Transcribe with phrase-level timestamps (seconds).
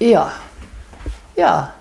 [0.00, 0.32] Ja.
[1.36, 1.72] Ja.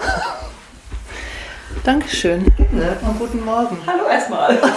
[1.84, 2.46] Dankeschön.
[2.72, 2.96] Ne?
[3.02, 3.78] Und guten Morgen.
[3.86, 4.58] Hallo erstmal.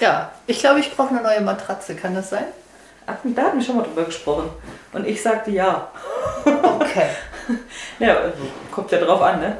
[0.00, 1.96] Ja, ich glaube, ich brauche eine neue Matratze.
[1.96, 2.44] Kann das sein?
[3.04, 4.48] Ach, da hatten wir schon mal drüber gesprochen.
[4.92, 5.88] Und ich sagte ja.
[6.44, 7.08] Okay.
[7.98, 8.14] Ja,
[8.70, 9.56] kommt ja drauf an, ne?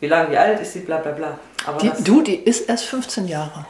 [0.00, 1.38] Wie lange, wie alt ist sie, bla bla bla.
[1.76, 3.66] Die, du, die ist erst 15 Jahre.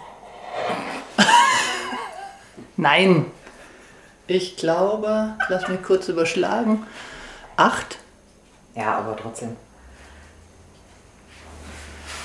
[2.77, 3.27] Nein.
[4.27, 6.87] Ich glaube, lass mich kurz überschlagen.
[7.57, 7.99] Acht.
[8.75, 9.57] Ja, aber trotzdem.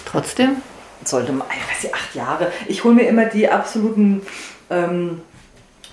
[0.06, 0.62] Trotzdem?
[1.04, 2.52] Sollte man, ich weiß nicht, acht Jahre.
[2.68, 4.22] Ich hole mir immer die absoluten
[4.70, 5.22] ähm,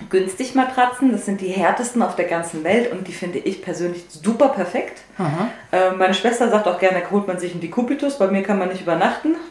[0.09, 1.11] günstig Matratzen.
[1.11, 5.01] Das sind die härtesten auf der ganzen Welt und die finde ich persönlich super perfekt.
[5.71, 8.17] Ähm, meine Schwester sagt auch gerne, holt man sich einen Dekubitus.
[8.17, 9.35] Bei mir kann man nicht übernachten.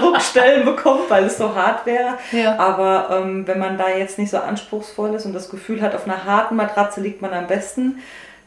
[0.00, 2.18] Druckstellen bekommt, weil es so hart wäre.
[2.32, 2.58] Ja.
[2.58, 6.04] Aber ähm, wenn man da jetzt nicht so anspruchsvoll ist und das Gefühl hat, auf
[6.04, 8.00] einer harten Matratze liegt man am besten,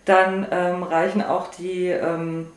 [0.06, 2.47] dann ähm, reichen auch die, ähm,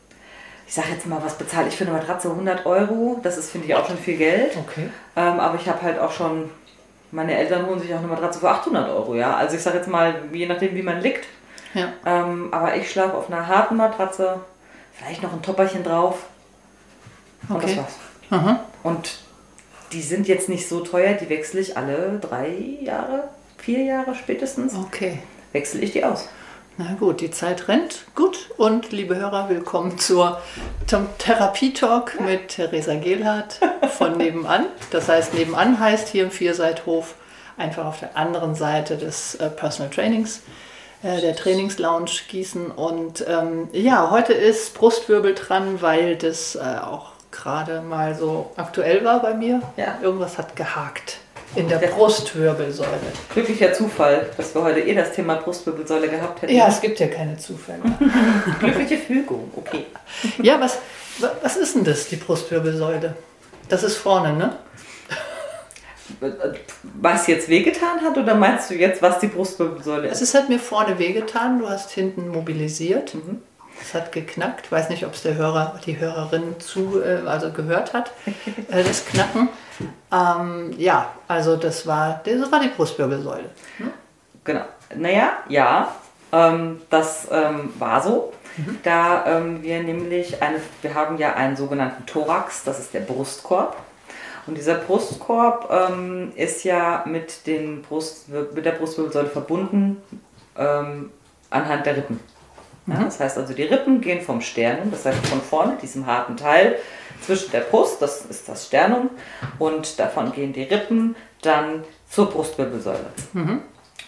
[0.67, 2.29] ich sage jetzt mal, was bezahle ich für eine Matratze?
[2.29, 3.19] 100 Euro.
[3.23, 4.57] Das ist, finde ich, auch schon viel Geld.
[4.57, 4.89] Okay.
[5.15, 6.49] Ähm, aber ich habe halt auch schon,
[7.11, 9.35] meine Eltern holen sich auch eine Matratze für 800 Euro, ja.
[9.35, 11.27] Also ich sage jetzt mal, je nachdem, wie man liegt.
[11.73, 11.93] Ja.
[12.05, 14.39] Ähm, aber ich schlafe auf einer harten Matratze,
[14.93, 16.25] vielleicht noch ein Topperchen drauf.
[17.49, 17.75] Und Okay.
[17.75, 17.93] das war's.
[18.29, 18.59] Aha.
[18.83, 19.19] Und
[19.91, 22.49] die sind jetzt nicht so teuer, die wechsle ich alle drei
[22.81, 23.25] Jahre,
[23.57, 25.19] vier Jahre spätestens, Okay.
[25.51, 26.29] wechsle ich die aus.
[26.77, 28.05] Na gut, die Zeit rennt.
[28.15, 28.49] Gut.
[28.57, 30.39] Und liebe Hörer, willkommen zur,
[30.87, 33.59] zum Therapietalk mit Theresa Gehlhardt
[33.97, 34.67] von nebenan.
[34.89, 37.15] Das heißt, nebenan heißt hier im Vierseithof
[37.57, 40.43] einfach auf der anderen Seite des äh, Personal Trainings,
[41.03, 42.71] äh, der Trainingslounge Gießen.
[42.71, 49.03] Und ähm, ja, heute ist Brustwirbel dran, weil das äh, auch gerade mal so aktuell
[49.03, 49.61] war bei mir.
[49.75, 49.99] Ja.
[50.01, 51.17] Irgendwas hat gehakt
[51.55, 51.77] in der.
[51.77, 52.89] Brustwirbelsäule.
[53.33, 56.53] Glücklicher Zufall, dass wir heute eh das Thema Brustwirbelsäule gehabt hätten.
[56.55, 57.81] Ja, es gibt ja keine Zufälle.
[58.59, 59.85] Glückliche Fügung, okay.
[60.41, 60.77] Ja, was,
[61.19, 63.15] wa- was ist denn das, die Brustwirbelsäule?
[63.69, 64.55] Das ist vorne, ne?
[66.99, 70.11] Was jetzt wehgetan hat oder meinst du jetzt, was die Brustwirbelsäule ist?
[70.13, 73.15] Also es hat mir vorne wehgetan, du hast hinten mobilisiert.
[73.15, 73.41] Mhm.
[73.81, 74.71] Es hat geknackt.
[74.71, 78.11] Weiß nicht, ob es der Hörer, die Hörerin zu, äh, also gehört hat,
[78.69, 79.49] äh, das Knacken.
[80.11, 83.49] Ähm, ja, also das war, das war die Brustwirbelsäule.
[84.43, 84.65] Genau.
[84.95, 85.95] Naja, ja,
[86.31, 88.33] ähm, das ähm, war so.
[88.83, 93.77] Da ähm, wir nämlich eine, wir haben ja einen sogenannten Thorax, das ist der Brustkorb.
[94.47, 100.01] Und dieser Brustkorb ähm, ist ja mit, den Brust, mit der Brustwirbelsäule verbunden
[100.57, 101.11] ähm,
[101.49, 102.19] anhand der Rippen.
[102.87, 106.35] Ja, das heißt also, die Rippen gehen vom Sternum, das heißt von vorne, diesem harten
[106.35, 106.77] Teil
[107.21, 109.11] zwischen der Brust, das ist das Sternum,
[109.59, 113.05] und davon gehen die Rippen dann zur Brustwirbelsäule.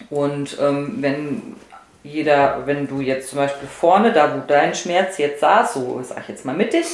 [0.09, 1.55] Und ähm, wenn
[2.03, 6.21] jeder, wenn du jetzt zum Beispiel vorne, da wo dein Schmerz jetzt saß, so sag
[6.21, 6.85] ich jetzt mal mittig,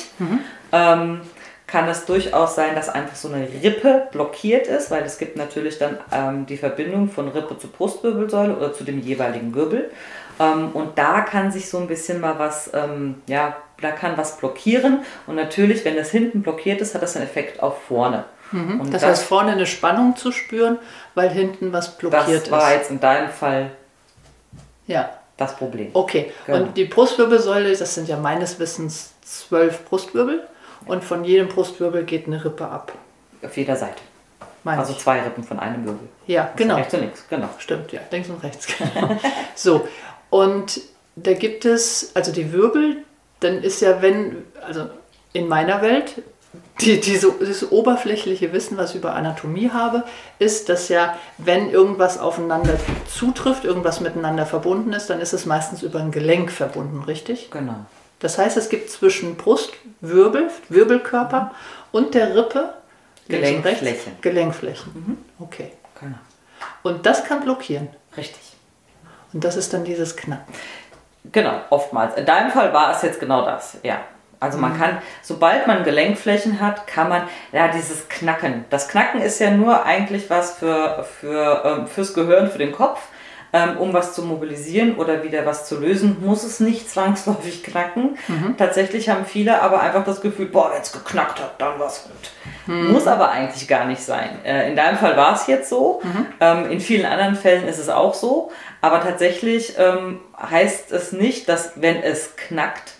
[0.71, 1.21] ähm,
[1.69, 5.77] kann es durchaus sein, dass einfach so eine Rippe blockiert ist, weil es gibt natürlich
[5.77, 9.91] dann ähm, die Verbindung von Rippe zur Brustwirbelsäule oder zu dem jeweiligen Wirbel.
[10.39, 14.37] Ähm, und da kann sich so ein bisschen mal was, ähm, ja, da kann was
[14.37, 15.03] blockieren.
[15.27, 18.25] Und natürlich, wenn das hinten blockiert ist, hat das einen Effekt auf vorne.
[18.51, 18.91] Und Mhm.
[18.91, 20.79] Das heißt, vorne eine Spannung zu spüren,
[21.13, 22.77] weil hinten was blockiert das war ist.
[22.77, 23.69] jetzt in deinem Fall
[24.87, 25.91] Ja, das Problem.
[25.93, 26.31] okay.
[26.47, 26.57] Genau.
[26.63, 30.47] Und die Brustwirbelsäule, das sind ja meines Wissens zwölf Brustwirbel.
[30.85, 32.93] Und von jedem Brustwirbel geht eine Rippe ab.
[33.43, 34.01] Auf jeder Seite.
[34.63, 34.99] Meine Also ich.
[34.99, 36.07] zwei Rippen von einem Wirbel.
[36.27, 36.75] Ja, genau.
[36.75, 37.49] Rechts und links, genau.
[37.59, 38.67] Stimmt, ja, links und rechts.
[39.55, 39.87] so,
[40.29, 40.81] und
[41.15, 42.97] da gibt es, also die Wirbel,
[43.39, 44.89] dann ist ja, wenn, also
[45.33, 46.21] in meiner Welt
[46.81, 50.05] die, diese, dieses oberflächliche Wissen, was ich über Anatomie habe,
[50.39, 52.75] ist, dass ja, wenn irgendwas aufeinander
[53.07, 57.51] zutrifft, irgendwas miteinander verbunden ist, dann ist es meistens über ein Gelenk verbunden, richtig?
[57.51, 57.85] Genau.
[58.19, 61.51] Das heißt, es gibt zwischen Brustwirbel, Wirbelkörper
[61.91, 62.73] und der Rippe
[63.27, 64.17] Gelenkflächen.
[64.21, 64.91] Gelenkflächen.
[64.93, 65.17] Mhm.
[65.43, 65.71] Okay.
[65.99, 66.17] Genau.
[66.83, 67.89] Und das kann blockieren.
[68.17, 68.41] Richtig.
[69.31, 70.53] Und das ist dann dieses Knacken.
[71.31, 72.15] Genau, oftmals.
[72.15, 73.99] In deinem Fall war es jetzt genau das, ja.
[74.39, 74.77] Also man mhm.
[74.77, 78.65] kann, sobald man Gelenkflächen hat, kann man, ja, dieses Knacken.
[78.69, 83.01] Das Knacken ist ja nur eigentlich was für, für, ähm, fürs Gehirn, für den Kopf.
[83.51, 88.17] Ähm, um was zu mobilisieren oder wieder was zu lösen, muss es nicht zwangsläufig knacken.
[88.27, 88.55] Mhm.
[88.57, 92.03] Tatsächlich haben viele aber einfach das Gefühl, boah, wenn es geknackt hat, dann war es
[92.03, 92.31] gut.
[92.67, 92.91] Mhm.
[92.91, 94.45] Muss aber eigentlich gar nicht sein.
[94.45, 95.99] Äh, in deinem Fall war es jetzt so.
[96.03, 96.25] Mhm.
[96.39, 98.51] Ähm, in vielen anderen Fällen ist es auch so.
[98.81, 102.93] Aber tatsächlich ähm, heißt es nicht, dass wenn es knackt,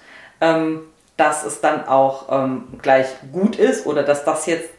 [1.17, 2.47] dass es dann auch
[2.81, 4.69] gleich gut ist oder dass das jetzt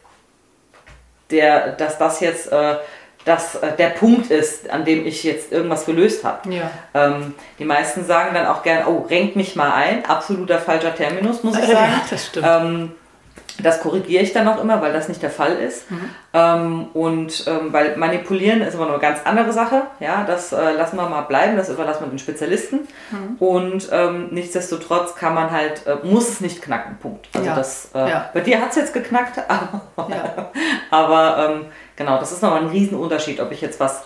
[1.31, 2.77] der, dass das jetzt äh,
[3.25, 6.53] das, äh, der Punkt ist, an dem ich jetzt irgendwas gelöst habe.
[6.53, 6.71] Ja.
[6.93, 10.05] Ähm, die meisten sagen dann auch gern, oh, renkt mich mal ein.
[10.05, 11.91] Absoluter falscher Terminus, muss ich sagen.
[11.93, 12.47] Ja, das stimmt.
[12.49, 12.91] Ähm,
[13.61, 15.89] das korrigiere ich dann auch immer, weil das nicht der Fall ist.
[15.91, 16.09] Mhm.
[16.33, 19.83] Ähm, und ähm, weil manipulieren ist aber eine ganz andere Sache.
[19.99, 22.87] Ja, das äh, lassen wir mal bleiben, das überlassen wir den Spezialisten.
[23.11, 23.35] Mhm.
[23.39, 27.27] Und ähm, nichtsdestotrotz kann man halt, äh, muss es nicht knacken, Punkt.
[27.33, 27.55] Also ja.
[27.55, 28.29] das, äh, ja.
[28.33, 30.51] bei dir hat es jetzt geknackt, aber, ja.
[30.89, 31.65] aber ähm,
[32.01, 34.03] genau, das ist nochmal ein Riesenunterschied, ob ich jetzt was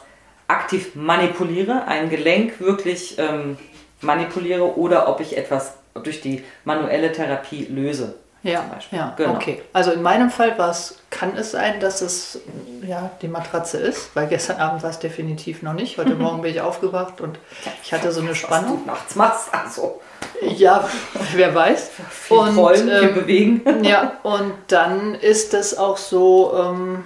[0.47, 3.57] aktiv manipuliere, ein Gelenk wirklich ähm,
[4.01, 8.15] manipuliere oder ob ich etwas durch die manuelle Therapie löse.
[8.44, 9.33] Ja, ja genau.
[9.33, 9.63] okay.
[9.74, 12.42] Also in meinem Fall war's, kann es sein, dass es
[12.86, 15.97] ja, die Matratze ist, weil gestern Abend war es definitiv noch nicht.
[15.97, 17.39] Heute Morgen bin ich aufgewacht und
[17.83, 18.81] ich hatte so eine Spannung.
[18.86, 20.01] Was du nachts machst, also.
[20.42, 20.88] Ja,
[21.33, 21.92] wer weiß.
[22.09, 23.83] Viel und, träumen, ähm, bewegen.
[23.83, 27.03] Ja, und dann ist es auch so, ähm,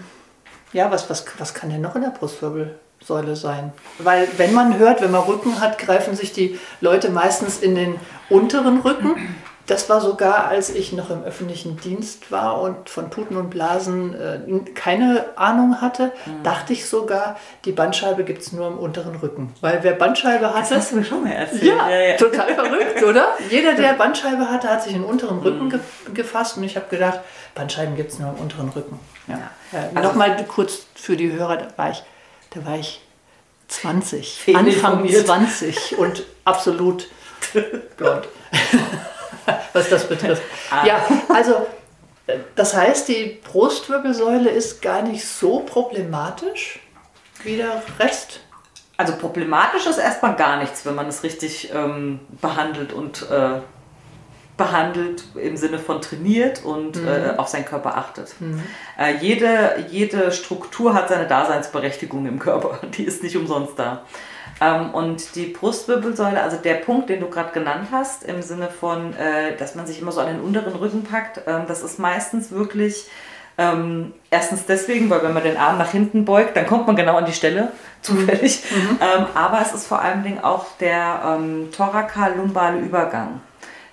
[0.73, 3.73] ja, was, was, was kann denn noch in der Brustwirbelsäule sein?
[3.97, 7.95] Weil wenn man hört, wenn man Rücken hat, greifen sich die Leute meistens in den
[8.29, 9.35] unteren Rücken.
[9.69, 14.15] Das war sogar, als ich noch im öffentlichen Dienst war und von Tuten und Blasen
[14.15, 16.41] äh, keine Ahnung hatte, mhm.
[16.41, 19.53] dachte ich sogar, die Bandscheibe gibt es nur im unteren Rücken.
[19.61, 20.69] Weil wer Bandscheibe hatte.
[20.69, 21.65] Das hast du mir schon mal erzählt.
[21.65, 22.17] Ja, ja, ja.
[22.17, 23.27] total verrückt, oder?
[23.51, 25.69] Jeder, der Bandscheibe hatte, hat sich in den unteren Rücken mhm.
[25.69, 25.79] ge
[26.15, 27.19] gefasst und ich habe gedacht,
[27.53, 28.99] Bandscheiben gibt es nur im unteren Rücken.
[29.27, 29.51] Ja.
[29.71, 29.89] ja.
[29.93, 32.01] Also Nochmal kurz für die Hörer, da war ich,
[32.55, 33.01] da war ich
[33.67, 37.07] 20, Anfang 20 und absolut
[37.97, 38.27] blond.
[39.73, 40.41] Was das betrifft.
[40.71, 40.85] Ah.
[40.85, 41.01] Ja,
[41.33, 41.65] also
[42.55, 46.79] das heißt, die Brustwirbelsäule ist gar nicht so problematisch
[47.43, 48.41] wie der Rest.
[48.97, 53.61] Also problematisch ist erstmal gar nichts, wenn man es richtig ähm, behandelt und äh,
[54.57, 57.07] behandelt im Sinne von trainiert und mhm.
[57.07, 58.35] äh, auf seinen Körper achtet.
[58.39, 58.61] Mhm.
[58.99, 62.79] Äh, jede, jede Struktur hat seine Daseinsberechtigung im Körper.
[62.97, 64.03] Die ist nicht umsonst da.
[64.61, 69.15] Ähm, und die Brustwirbelsäule, also der Punkt, den du gerade genannt hast, im Sinne von,
[69.15, 72.51] äh, dass man sich immer so an den unteren Rücken packt, ähm, das ist meistens
[72.51, 73.09] wirklich
[73.59, 77.17] ähm, erstens deswegen, weil wenn man den Arm nach hinten beugt, dann kommt man genau
[77.17, 78.63] an die Stelle, zufällig.
[78.71, 78.77] Mhm.
[78.77, 78.99] mhm.
[79.01, 83.41] Ähm, aber es ist vor allen Dingen auch der ähm, thorakal-lumbale Übergang.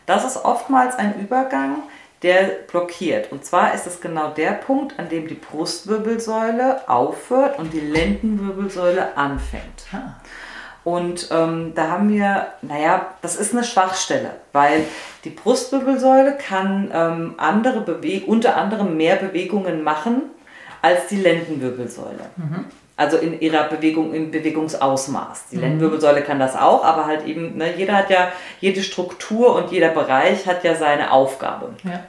[0.06, 1.82] Das ist oftmals ein Übergang,
[2.22, 3.32] der blockiert.
[3.32, 9.16] Und zwar ist es genau der Punkt, an dem die Brustwirbelsäule aufhört und die Lendenwirbelsäule
[9.16, 9.86] anfängt.
[9.92, 10.14] Ah.
[10.86, 14.84] Und ähm, da haben wir, naja, das ist eine Schwachstelle, weil
[15.24, 20.22] die Brustwirbelsäule kann ähm, andere Bewe unter anderem mehr Bewegungen machen
[20.82, 22.30] als die Lendenwirbelsäule.
[22.36, 22.66] Mhm.
[22.96, 25.48] Also in ihrer Bewegung, im Bewegungsausmaß.
[25.50, 25.62] Die mhm.
[25.62, 29.88] Lendenwirbelsäule kann das auch, aber halt eben, ne, jeder hat ja, jede Struktur und jeder
[29.88, 31.74] Bereich hat ja seine Aufgabe.
[31.82, 32.04] Ja.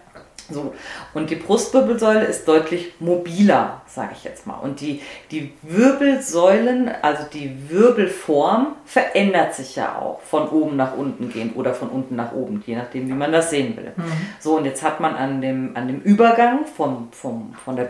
[0.49, 0.73] So.
[1.13, 4.55] Und die Brustwirbelsäule ist deutlich mobiler, sage ich jetzt mal.
[4.55, 5.01] Und die,
[5.31, 11.73] die Wirbelsäulen, also die Wirbelform, verändert sich ja auch von oben nach unten gehend oder
[11.73, 13.91] von unten nach oben, je nachdem, wie man das sehen will.
[13.95, 14.03] Mhm.
[14.39, 17.85] So, und jetzt hat man an dem, an dem Übergang vom, vom, von der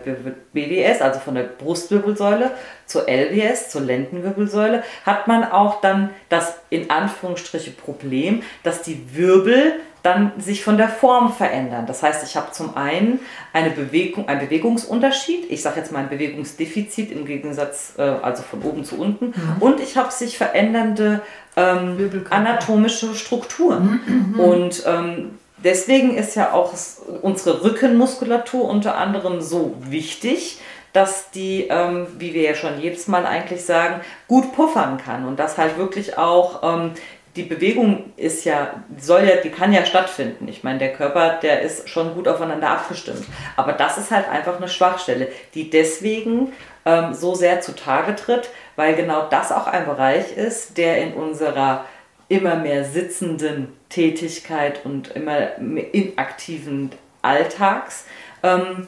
[0.54, 2.52] BWS, also von der Brustwirbelsäule
[2.86, 9.74] zur LWS, zur Lendenwirbelsäule, hat man auch dann das in Anführungsstriche Problem, dass die Wirbel
[10.08, 11.86] dann sich von der Form verändern.
[11.86, 13.20] Das heißt, ich habe zum einen
[13.52, 18.62] eine Bewegung, einen Bewegungsunterschied, ich sage jetzt mal ein Bewegungsdefizit im Gegensatz, äh, also von
[18.62, 19.56] oben zu unten, mhm.
[19.60, 21.22] und ich habe sich verändernde
[21.58, 24.00] ähm, anatomische Strukturen.
[24.06, 24.40] Mhm, mhm.
[24.40, 26.74] Und ähm, deswegen ist ja auch
[27.22, 30.62] unsere Rückenmuskulatur unter anderem so wichtig,
[30.94, 35.38] dass die, ähm, wie wir ja schon jedes Mal eigentlich sagen, gut puffern kann und
[35.38, 36.92] dass halt wirklich auch ähm,
[37.38, 40.48] die Bewegung ist ja, soll ja, die kann ja stattfinden.
[40.48, 43.24] Ich meine, der Körper, der ist schon gut aufeinander abgestimmt.
[43.56, 46.52] Aber das ist halt einfach eine Schwachstelle, die deswegen
[46.86, 51.86] ähm, so sehr zutage tritt, weil genau das auch ein Bereich ist, der in unserer
[52.28, 56.92] immer mehr sitzenden Tätigkeit und immer inaktiven
[57.22, 58.06] Alltags
[58.42, 58.88] ähm,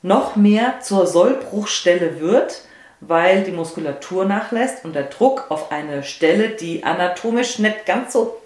[0.00, 2.62] noch mehr zur Sollbruchstelle wird,
[3.06, 8.38] weil die Muskulatur nachlässt und der Druck auf eine Stelle, die anatomisch nicht ganz so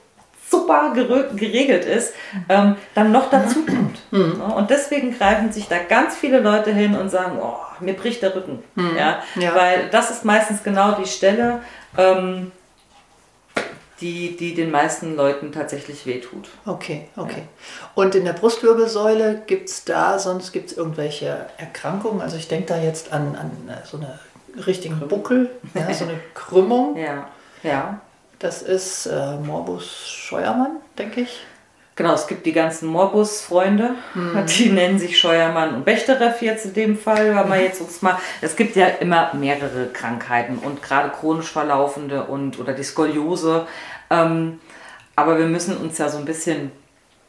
[0.48, 2.14] super geregelt ist,
[2.48, 3.98] ähm, dann noch dazu kommt.
[4.12, 4.40] Mhm.
[4.40, 8.34] Und deswegen greifen sich da ganz viele Leute hin und sagen, oh, mir bricht der
[8.34, 8.62] Rücken.
[8.76, 8.96] Mhm.
[8.96, 9.22] Ja?
[9.34, 9.54] ja?
[9.54, 11.60] Weil das ist meistens genau die Stelle,
[11.98, 12.52] ähm,
[14.00, 16.48] die, die den meisten Leuten tatsächlich wehtut.
[16.66, 17.42] Okay, okay.
[17.42, 17.90] Ja.
[17.94, 22.20] Und in der Brustwirbelsäule gibt es da, sonst gibt es irgendwelche Erkrankungen?
[22.20, 24.18] Also ich denke da jetzt an, an äh, so eine
[24.64, 26.96] richtigen Buckel, ja, so eine Krümmung.
[26.96, 27.28] ja,
[27.62, 28.00] ja.
[28.38, 31.46] Das ist äh, Morbus Scheuermann, denke ich.
[31.94, 34.44] Genau, es gibt die ganzen Morbus-Freunde, hm.
[34.58, 38.18] die nennen sich Scheuermann und Bechterew jetzt in dem Fall, weil man jetzt uns mal,
[38.42, 43.66] es gibt ja immer mehrere Krankheiten und gerade chronisch verlaufende und oder die Skoliose,
[44.10, 44.60] ähm,
[45.16, 46.70] aber wir müssen uns ja so ein bisschen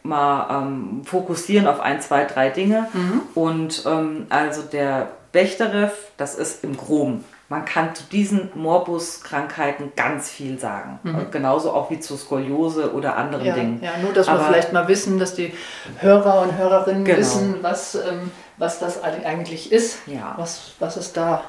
[0.03, 3.21] mal ähm, fokussieren auf ein, zwei, drei Dinge mhm.
[3.35, 10.29] und ähm, also der Bechterew, das ist im Groben man kann zu diesen Morbus-Krankheiten ganz
[10.29, 10.99] viel sagen.
[11.03, 11.31] Mhm.
[11.31, 13.81] Genauso auch wie zu Skoliose oder anderen ja, Dingen.
[13.81, 15.53] Ja, nur dass Aber, wir vielleicht mal wissen, dass die
[15.99, 17.19] Hörer und Hörerinnen genau.
[17.19, 20.33] wissen, was, ähm, was das eigentlich ist, ja.
[20.35, 21.43] was, was es da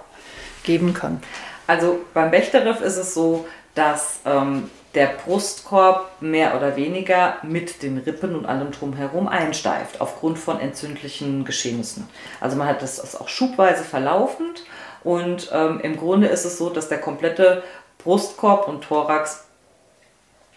[0.62, 1.20] geben kann.
[1.66, 7.98] Also beim Bechterew ist es so, dass ähm, der Brustkorb mehr oder weniger mit den
[7.98, 12.08] Rippen und allem drumherum einsteift, aufgrund von entzündlichen Geschehnissen.
[12.40, 14.64] Also man hat das auch schubweise verlaufend
[15.04, 17.62] und ähm, im Grunde ist es so, dass der komplette
[17.98, 19.44] Brustkorb und Thorax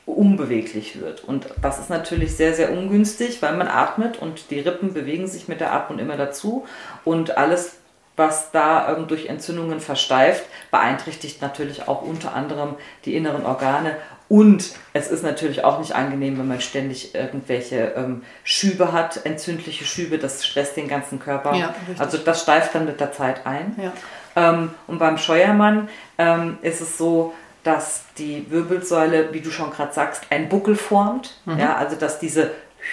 [0.05, 1.23] unbeweglich wird.
[1.23, 5.47] Und das ist natürlich sehr, sehr ungünstig, weil man atmet und die Rippen bewegen sich
[5.47, 6.65] mit der Atmung immer dazu.
[7.05, 7.77] Und alles,
[8.15, 13.95] was da ähm, durch Entzündungen versteift, beeinträchtigt natürlich auch unter anderem die inneren Organe.
[14.31, 19.83] Und es ist natürlich auch nicht angenehm, wenn man ständig irgendwelche ähm, Schübe hat, entzündliche
[19.83, 21.53] Schübe, das stresst den ganzen Körper.
[21.53, 23.75] Ja, also das steift dann mit der Zeit ein.
[23.75, 23.91] Ja.
[24.37, 27.33] Ähm, und beim Scheuermann ähm, ist es so,
[27.65, 31.35] dass die Wirbelsäule, wie du schon gerade sagst, einen Buckel formt.
[31.43, 31.59] Mhm.
[31.59, 32.51] Ja, also dass diese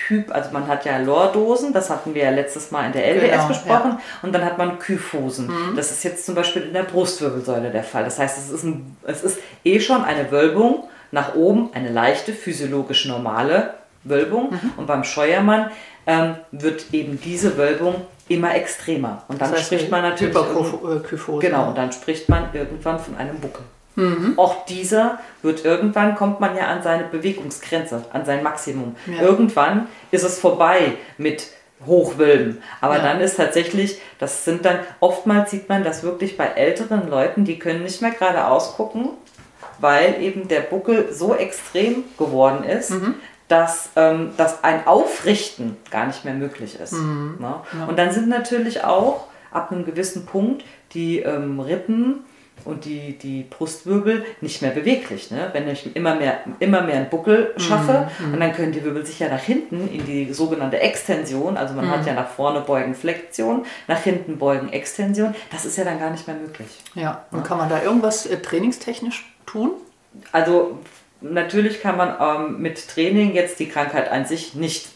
[0.08, 3.30] Hyp, also man hat ja Lordosen, das hatten wir ja letztes Mal in der LWS
[3.30, 4.00] genau, besprochen, ja.
[4.22, 5.46] und dann hat man Kyphosen.
[5.46, 5.76] Mhm.
[5.76, 8.02] Das ist jetzt zum Beispiel in der Brustwirbelsäule der Fall.
[8.02, 12.32] Das heißt, es ist, ein, es ist eh schon eine Wölbung nach oben, eine leichte,
[12.32, 13.74] physiologisch normale
[14.04, 14.50] Wölbung.
[14.50, 14.72] Mhm.
[14.76, 15.70] Und beim Scheuermann
[16.06, 19.22] ähm, wird eben diese Wölbung immer extremer.
[19.28, 20.34] Und dann das heißt, spricht man natürlich.
[20.34, 21.46] Hyperkyphose.
[21.46, 23.64] Genau, und dann spricht man irgendwann von einem Buckel.
[23.96, 24.34] Mhm.
[24.36, 28.94] Auch dieser wird irgendwann, kommt man ja an seine Bewegungsgrenze, an sein Maximum.
[29.06, 29.22] Ja.
[29.22, 31.48] Irgendwann ist es vorbei mit
[31.84, 32.62] Hochwölben.
[32.80, 33.02] Aber ja.
[33.02, 37.58] dann ist tatsächlich, das sind dann, oftmals sieht man das wirklich bei älteren Leuten, die
[37.58, 39.10] können nicht mehr gerade ausgucken,
[39.80, 43.14] weil eben der Buckel so extrem geworden ist, mhm
[43.48, 46.92] dass, ähm, dass ein Aufrichten gar nicht mehr möglich ist.
[46.92, 47.36] Mhm.
[47.40, 47.54] Ne?
[47.78, 47.86] Ja.
[47.86, 52.24] Und dann sind natürlich auch ab einem gewissen Punkt die ähm, Rippen
[52.64, 55.30] und die, die Brustwirbel nicht mehr beweglich.
[55.30, 55.48] Ne?
[55.52, 58.34] Wenn ich immer mehr, immer mehr einen Buckel schaffe, mhm.
[58.34, 61.86] und dann können die Wirbel sich ja nach hinten in die sogenannte Extension, also man
[61.86, 61.90] mhm.
[61.90, 66.10] hat ja nach vorne beugen Flexion, nach hinten beugen Extension, das ist ja dann gar
[66.10, 66.68] nicht mehr möglich.
[66.94, 69.72] Ja, und kann man da irgendwas äh, trainingstechnisch tun?
[70.32, 70.78] Also
[71.20, 74.88] Natürlich kann man ähm, mit Training jetzt die Krankheit an sich nicht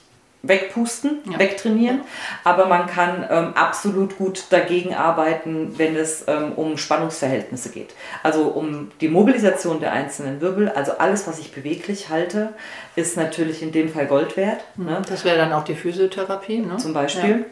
[0.44, 1.38] wegpusten, ja.
[1.38, 2.00] wegtrainieren,
[2.42, 7.94] aber man kann ähm, absolut gut dagegen arbeiten, wenn es ähm, um Spannungsverhältnisse geht.
[8.24, 12.54] Also um die Mobilisation der einzelnen Wirbel, also alles, was ich beweglich halte,
[12.96, 14.64] ist natürlich in dem Fall Gold wert.
[14.76, 14.86] Mhm.
[14.86, 15.02] Ne?
[15.08, 16.76] Das wäre dann auch die Physiotherapie, ne?
[16.76, 17.30] Zum Beispiel.
[17.30, 17.44] Ja.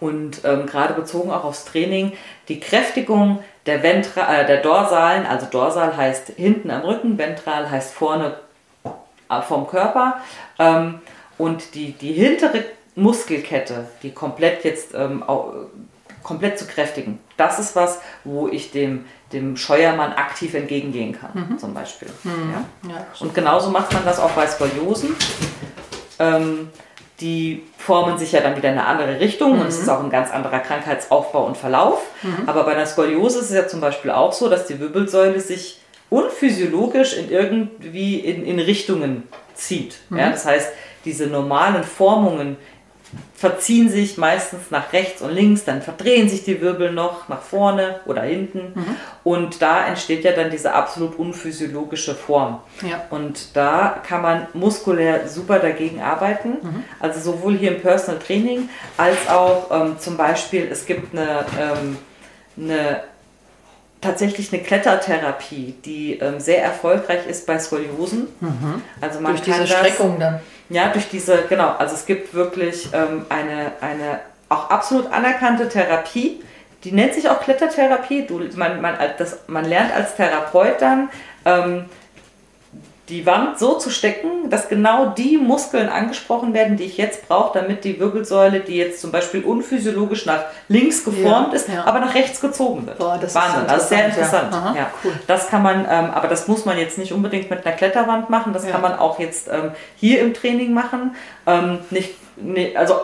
[0.00, 2.12] Und ähm, gerade bezogen auch aufs Training,
[2.48, 7.94] die Kräftigung der, Ventra äh, der Dorsalen, also Dorsal heißt hinten am Rücken, ventral heißt
[7.94, 8.36] vorne
[9.28, 10.18] äh, vom Körper.
[10.58, 11.00] Ähm,
[11.38, 15.24] und die, die hintere Muskelkette, die komplett jetzt ähm,
[16.22, 21.58] komplett zu kräftigen, das ist was, wo ich dem, dem Scheuermann aktiv entgegengehen kann, mhm.
[21.58, 22.08] zum Beispiel.
[22.22, 22.54] Mhm.
[22.84, 22.90] Ja.
[22.94, 25.16] Ja, und genauso macht man das auch bei Skoliosen.
[26.20, 26.70] Ähm,
[27.20, 29.60] die formen sich ja dann wieder in eine andere Richtung mhm.
[29.62, 32.02] und es ist auch ein ganz anderer Krankheitsaufbau und Verlauf.
[32.22, 32.48] Mhm.
[32.48, 35.80] Aber bei einer Skoliose ist es ja zum Beispiel auch so, dass die Wirbelsäule sich
[36.10, 39.96] unphysiologisch in irgendwie in, in Richtungen zieht.
[40.10, 40.18] Mhm.
[40.18, 40.72] Ja, das heißt,
[41.04, 42.56] diese normalen Formungen
[43.34, 48.00] verziehen sich meistens nach rechts und links, dann verdrehen sich die Wirbel noch nach vorne
[48.06, 48.72] oder hinten.
[48.74, 48.96] Mhm.
[49.22, 52.60] Und da entsteht ja dann diese absolut unphysiologische Form.
[52.82, 53.04] Ja.
[53.10, 56.50] Und da kann man muskulär super dagegen arbeiten.
[56.62, 56.84] Mhm.
[57.00, 61.98] Also sowohl hier im Personal Training als auch ähm, zum Beispiel, es gibt eine, ähm,
[62.56, 63.02] eine
[64.04, 68.28] tatsächlich eine Klettertherapie, die ähm, sehr erfolgreich ist bei Skoliosen.
[68.40, 68.82] Mhm.
[69.00, 70.40] Also man durch diese das, Streckung dann.
[70.68, 71.74] Ja, durch diese, genau.
[71.78, 76.40] Also es gibt wirklich ähm, eine, eine auch absolut anerkannte Therapie,
[76.84, 78.26] die nennt sich auch Klettertherapie.
[78.26, 81.08] Du, man, man, das, man lernt als Therapeut dann,
[81.44, 81.86] ähm,
[83.10, 87.58] die Wand so zu stecken, dass genau die Muskeln angesprochen werden, die ich jetzt brauche,
[87.58, 91.84] damit die Wirbelsäule, die jetzt zum Beispiel unphysiologisch nach links geformt ja, ist, ja.
[91.84, 92.98] aber nach rechts gezogen wird.
[92.98, 94.52] Boah, das Wahnsinn, ist also sehr interessant.
[94.52, 94.58] Ja.
[94.58, 94.90] Aha.
[95.04, 95.12] Cool.
[95.26, 98.54] Das kann man, ähm, aber das muss man jetzt nicht unbedingt mit einer Kletterwand machen,
[98.54, 101.14] das kann man auch jetzt ähm, hier im Training machen.
[101.46, 102.94] Ähm, nicht, nee, also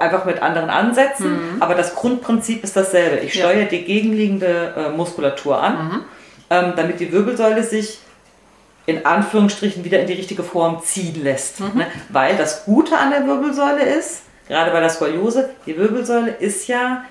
[0.00, 1.62] einfach mit anderen Ansätzen, mhm.
[1.62, 3.18] aber das Grundprinzip ist dasselbe.
[3.18, 6.04] Ich steuere die gegenliegende äh, Muskulatur an, mhm.
[6.48, 7.98] Ähm, damit die Wirbelsäule sich
[8.86, 11.60] in Anführungsstrichen wieder in die richtige Form ziehen lässt.
[11.60, 11.78] Mhm.
[11.80, 11.86] Ne?
[12.08, 17.04] Weil das Gute an der Wirbelsäule ist, gerade bei der Skoliose, die Wirbelsäule ist ja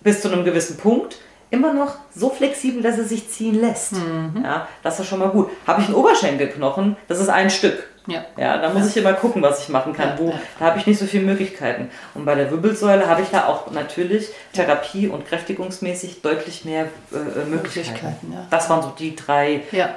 [0.00, 1.18] bis zu einem gewissen Punkt
[1.50, 3.92] immer noch so flexibel, dass sie sich ziehen lässt.
[3.92, 4.42] Mhm.
[4.44, 5.50] Ja, das ist schon mal gut.
[5.66, 7.84] Habe ich einen Oberschenkelknochen, das ist ein Stück.
[8.06, 8.24] Ja.
[8.38, 10.18] ja, da muss ich immer gucken, was ich machen kann.
[10.18, 11.90] Wo, Da habe ich nicht so viele Möglichkeiten.
[12.14, 17.16] Und bei der Wirbelsäule habe ich da auch natürlich therapie- und kräftigungsmäßig deutlich mehr äh,
[17.16, 17.50] Möglichkeiten.
[17.50, 18.46] Möglichkeiten ja.
[18.48, 19.90] Das waren so die drei ja.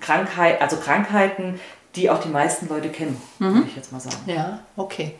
[0.00, 1.60] Krankheit, also Krankheiten,
[1.94, 3.54] die auch die meisten Leute kennen, mhm.
[3.54, 4.16] würde ich jetzt mal sagen.
[4.26, 5.14] Ja, okay.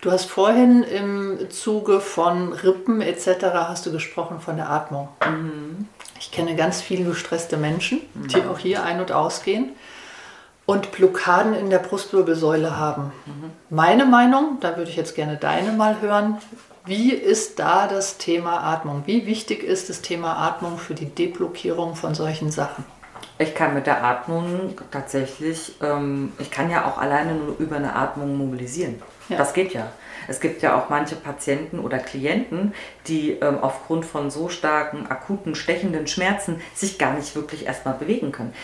[0.00, 3.44] Du hast vorhin im Zuge von Rippen etc.
[3.52, 5.08] hast du gesprochen von der Atmung.
[5.26, 5.88] Mhm.
[6.20, 8.28] Ich kenne ganz viele gestresste Menschen, mhm.
[8.28, 9.70] die auch hier ein- und ausgehen
[10.66, 13.12] und Blockaden in der Brustwirbelsäule haben.
[13.26, 13.50] Mhm.
[13.70, 16.38] Meine Meinung, da würde ich jetzt gerne deine mal hören.
[16.86, 19.04] Wie ist da das Thema Atmung?
[19.06, 22.84] Wie wichtig ist das Thema Atmung für die Deblockierung von solchen Sachen?
[23.38, 27.96] Ich kann mit der Atmung tatsächlich, ähm, ich kann ja auch alleine nur über eine
[27.96, 29.02] Atmung mobilisieren.
[29.28, 29.38] Ja.
[29.38, 29.90] Das geht ja.
[30.28, 32.74] Es gibt ja auch manche Patienten oder Klienten,
[33.06, 38.32] die ähm, aufgrund von so starken, akuten, stechenden Schmerzen sich gar nicht wirklich erstmal bewegen
[38.32, 38.54] können.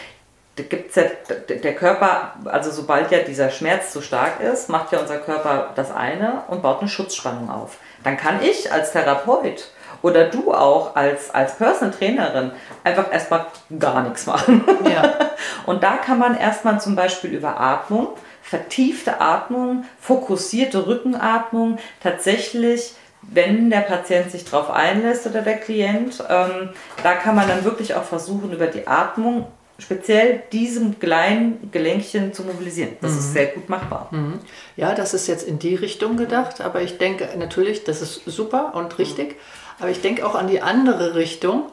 [0.56, 1.04] Da gibt's ja,
[1.48, 5.90] der Körper, also sobald ja dieser Schmerz zu stark ist, macht ja unser Körper das
[5.90, 7.78] eine und baut eine Schutzspannung auf.
[8.04, 9.70] Dann kann ich als Therapeut
[10.02, 12.52] oder du auch als, als Personal Trainerin
[12.84, 13.46] einfach erstmal
[13.78, 14.64] gar nichts machen.
[14.84, 15.12] Ja.
[15.66, 18.08] Und da kann man erstmal zum Beispiel über Atmung,
[18.42, 26.70] vertiefte Atmung, fokussierte Rückenatmung tatsächlich wenn der Patient sich darauf einlässt oder der Klient, ähm,
[27.02, 29.46] da kann man dann wirklich auch versuchen, über die Atmung
[29.78, 32.96] speziell diesem kleinen Gelenkchen zu mobilisieren.
[33.00, 33.18] Das mhm.
[33.18, 34.08] ist sehr gut machbar.
[34.10, 34.40] Mhm.
[34.76, 38.74] Ja, das ist jetzt in die Richtung gedacht, aber ich denke natürlich, das ist super
[38.74, 39.28] und richtig.
[39.28, 39.34] Mhm.
[39.80, 41.64] Aber ich denke auch an die andere Richtung,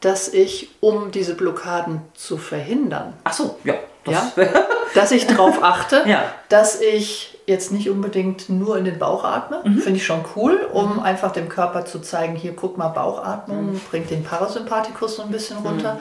[0.00, 3.74] dass ich, um diese Blockaden zu verhindern, ach so, ja,
[4.04, 4.44] das ja
[4.94, 6.24] dass ich darauf achte, ja.
[6.48, 9.78] dass ich jetzt nicht unbedingt nur in den Bauch atme, mhm.
[9.78, 11.00] finde ich schon cool, um mhm.
[11.00, 13.80] einfach dem Körper zu zeigen, hier guck mal Bauchatmung, mhm.
[13.90, 16.00] bringt den Parasympathikus so ein bisschen runter, mhm.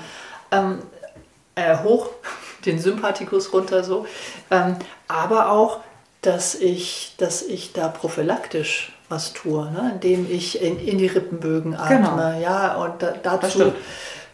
[0.51, 0.79] ähm,
[1.55, 2.09] äh, hoch,
[2.65, 4.07] den Sympathikus runter so,
[4.49, 5.81] ähm, aber auch,
[6.21, 9.91] dass ich, dass ich da prophylaktisch was tue, ne?
[9.93, 11.97] indem ich in, in die Rippenbögen atme.
[11.97, 12.39] Genau.
[12.39, 13.73] Ja, und da, dazu das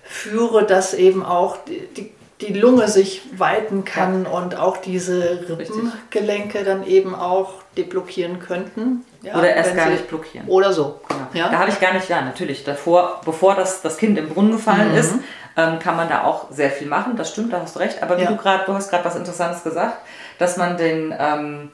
[0.03, 4.31] führe, dass eben auch die, die, die Lunge sich weiten kann ja.
[4.31, 9.05] und auch diese Rippengelenke dann eben auch deblockieren könnten.
[9.21, 10.47] Ja, oder erst gar nicht blockieren.
[10.47, 10.99] Oder so.
[11.07, 11.27] Genau.
[11.33, 11.49] Ja?
[11.49, 12.63] Da habe ich gar nicht, ja, natürlich.
[12.63, 14.97] Davor, bevor das, das Kind im Brunnen gefallen mhm.
[14.97, 15.13] ist,
[15.57, 17.15] ähm, kann man da auch sehr viel machen.
[17.17, 18.01] Das stimmt, da hast du recht.
[18.01, 19.97] Aber wie du gerade, du hast gerade was Interessantes gesagt,
[20.39, 21.71] dass man den, ähm,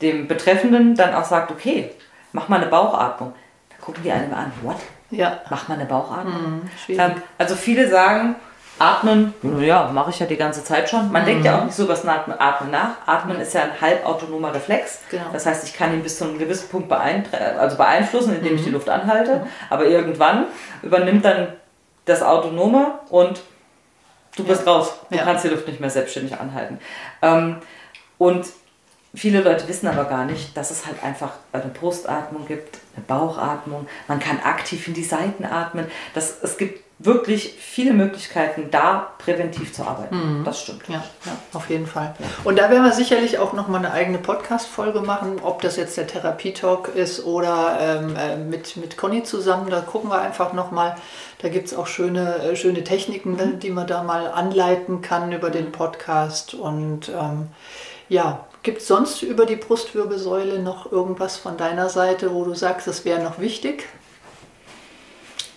[0.00, 1.90] dem Betreffenden dann auch sagt, okay,
[2.32, 3.32] mach mal eine Bauchatmung.
[3.70, 4.76] Da gucken die einen an, what?
[5.10, 5.40] Ja.
[5.50, 6.62] Mach mal eine Bauchatmung.
[6.88, 8.36] Mhm, also viele sagen,
[8.78, 11.12] Atmen, ja, mache ich ja die ganze Zeit schon.
[11.12, 11.26] Man mhm.
[11.26, 13.06] denkt ja auch nicht so über das Atmen nach.
[13.06, 15.00] Atmen ist ja ein halbautonomer Reflex.
[15.10, 15.24] Genau.
[15.32, 18.58] Das heißt, ich kann ihn bis zu einem gewissen Punkt also beeinflussen, indem mhm.
[18.58, 19.36] ich die Luft anhalte.
[19.36, 19.46] Mhm.
[19.70, 20.46] Aber irgendwann
[20.82, 21.48] übernimmt dann
[22.06, 23.40] das Autonome und
[24.36, 24.72] du bist ja.
[24.72, 24.94] raus.
[25.10, 25.24] Du ja.
[25.24, 26.80] kannst die Luft nicht mehr selbstständig anhalten.
[27.20, 27.58] Ähm,
[28.18, 28.46] und
[29.14, 33.86] Viele Leute wissen aber gar nicht, dass es halt einfach eine Brustatmung gibt, eine Bauchatmung.
[34.08, 35.86] Man kann aktiv in die Seiten atmen.
[36.14, 40.40] Das, es gibt wirklich viele Möglichkeiten, da präventiv zu arbeiten.
[40.40, 40.44] Mhm.
[40.44, 40.88] Das stimmt.
[40.88, 42.14] Ja, ja, auf jeden Fall.
[42.44, 46.06] Und da werden wir sicherlich auch nochmal eine eigene Podcast-Folge machen, ob das jetzt der
[46.06, 49.70] Therapietalk ist oder ähm, äh, mit, mit Conny zusammen.
[49.70, 50.96] Da gucken wir einfach nochmal.
[51.38, 53.58] Da gibt es auch schöne, äh, schöne Techniken, mhm.
[53.58, 56.54] die man da mal anleiten kann über den Podcast.
[56.54, 57.48] Und ähm,
[58.08, 62.86] ja, Gibt es sonst über die Brustwirbelsäule noch irgendwas von deiner Seite, wo du sagst,
[62.86, 63.88] das wäre noch wichtig?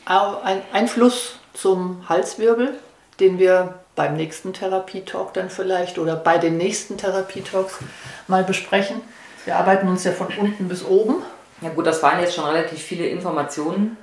[0.05, 2.73] Ein Einfluss zum Halswirbel,
[3.19, 7.79] den wir beim nächsten Therapietalk dann vielleicht oder bei den nächsten Therapietalks
[8.27, 9.01] mal besprechen.
[9.45, 11.17] Wir arbeiten uns ja von unten bis oben.
[11.61, 13.97] Ja gut, das waren jetzt schon relativ viele Informationen.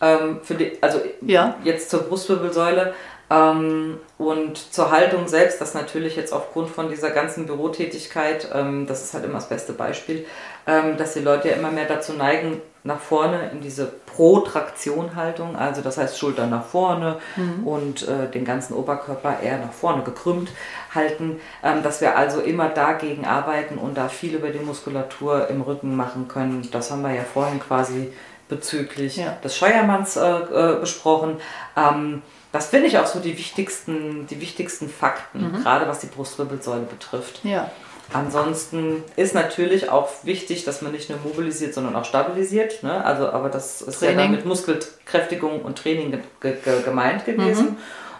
[0.00, 1.56] Ähm, für die, also ja.
[1.64, 2.94] jetzt zur Brustwirbelsäule.
[3.30, 9.02] Ähm, und zur Haltung selbst, das natürlich jetzt aufgrund von dieser ganzen Bürotätigkeit, ähm, das
[9.02, 10.26] ist halt immer das beste Beispiel,
[10.66, 15.80] ähm, dass die Leute ja immer mehr dazu neigen, nach vorne in diese Protraktion-Haltung, also
[15.80, 17.66] das heißt Schultern nach vorne mhm.
[17.66, 20.50] und äh, den ganzen Oberkörper eher nach vorne gekrümmt
[20.94, 25.62] halten, ähm, dass wir also immer dagegen arbeiten und da viel über die Muskulatur im
[25.62, 26.68] Rücken machen können.
[26.72, 28.12] Das haben wir ja vorhin quasi
[28.48, 29.36] bezüglich ja.
[29.42, 31.36] des Scheuermanns äh, äh, besprochen.
[31.76, 35.62] Ähm, das finde ich auch so die wichtigsten, die wichtigsten Fakten, mhm.
[35.62, 37.40] gerade was die Brustwirbelsäule betrifft.
[37.44, 37.70] Ja.
[38.12, 42.82] Ansonsten ist natürlich auch wichtig, dass man nicht nur mobilisiert, sondern auch stabilisiert.
[42.82, 43.04] Ne?
[43.04, 44.18] Also, aber das ist Training.
[44.18, 47.70] ja mit Muskelkräftigung und Training ge ge gemeint gewesen.
[47.70, 47.76] Mhm.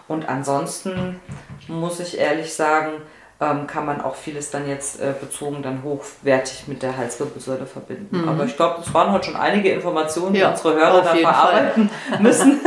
[0.07, 1.19] Und ansonsten
[1.67, 2.93] muss ich ehrlich sagen,
[3.41, 8.21] ähm, kann man auch vieles dann jetzt äh, bezogen dann hochwertig mit der Halswirbelsäule verbinden.
[8.21, 8.29] Mhm.
[8.29, 11.89] Aber ich glaube, das waren heute schon einige Informationen, die ja, unsere Hörer da verarbeiten
[11.89, 12.19] Fall.
[12.21, 12.61] müssen.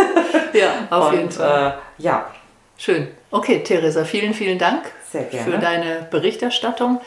[0.53, 1.79] ja, auf Und, jeden Fall.
[1.99, 2.27] Äh, ja.
[2.77, 3.09] Schön.
[3.31, 7.01] Okay, Theresa, vielen, vielen Dank für deine Berichterstattung.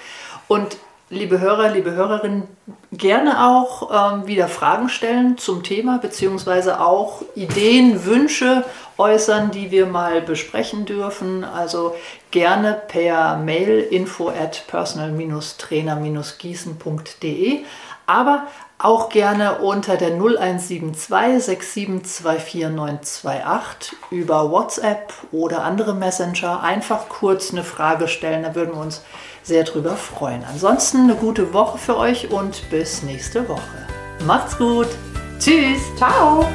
[0.48, 0.78] Und
[1.12, 2.48] liebe Hörer, liebe Hörerinnen,
[2.92, 8.64] gerne auch ähm, wieder Fragen stellen zum Thema, beziehungsweise auch Ideen, Wünsche
[8.98, 11.44] äußern, die wir mal besprechen dürfen.
[11.44, 11.94] Also
[12.32, 17.60] gerne per Mail info at personal-trainer-gießen.de,
[18.06, 18.48] aber
[18.80, 28.08] auch gerne unter der 0172 6724928 über WhatsApp oder andere Messenger einfach kurz eine Frage
[28.08, 28.42] stellen.
[28.44, 29.04] Da würden wir uns
[29.44, 30.44] sehr drüber freuen.
[30.44, 33.88] Ansonsten eine gute Woche für euch und bis nächste Woche.
[34.26, 34.88] Macht's gut.
[35.40, 35.82] Tschüss.
[35.98, 36.46] Ciao.